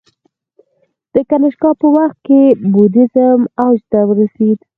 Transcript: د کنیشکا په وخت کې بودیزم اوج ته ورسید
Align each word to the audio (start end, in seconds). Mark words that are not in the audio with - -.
د 1.13 1.15
کنیشکا 1.29 1.69
په 1.81 1.87
وخت 1.95 2.17
کې 2.27 2.41
بودیزم 2.73 3.39
اوج 3.63 3.79
ته 3.91 3.99
ورسید 4.09 4.59